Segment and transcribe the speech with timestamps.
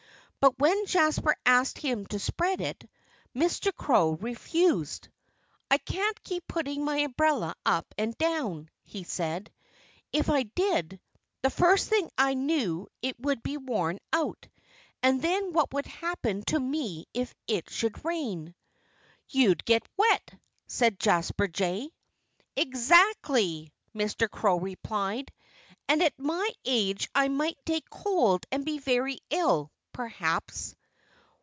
[0.39, 2.89] But when Jasper asked him to spread it,
[3.35, 3.71] Mr.
[3.71, 5.07] Crow refused.
[5.69, 9.51] "I can't keep putting my umbrella up and down," he said.
[10.11, 10.99] "If I did,
[11.43, 14.47] the first thing I knew it would be worn out;
[15.03, 18.55] and then what would happen to me if it should rain?"
[19.29, 20.33] "You'd get wet,"
[20.65, 21.91] said Jasper Jay.
[22.55, 24.27] "Exactly!" Mr.
[24.27, 25.31] Crow replied.
[25.87, 30.73] "And at my age I might take cold and be very ill, perhaps."